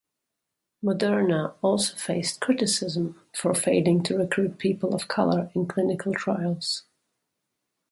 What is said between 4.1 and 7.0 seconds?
recruit people of color in clinical trials.